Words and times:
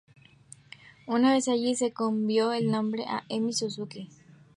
Una 1.05 1.31
vez 1.33 1.47
allí, 1.47 1.75
se 1.75 1.91
cambió 1.93 2.53
el 2.53 2.71
nombre 2.71 3.03
a 3.05 3.21
"Emi 3.29 3.53
Suzuki". 3.53 4.09